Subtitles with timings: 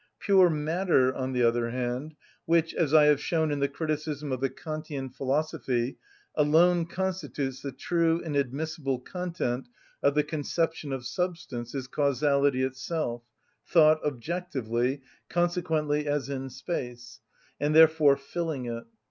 [0.19, 2.15] Pure matter, on the other hand,
[2.45, 5.99] which, as I have shown in the Criticism of the Kantian Philosophy,
[6.33, 9.67] alone constitutes the true and admissible content
[10.01, 13.21] of the conception of substance, is causality itself,
[13.67, 17.19] thought objectively, consequently as in space,
[17.59, 18.85] and therefore filling it.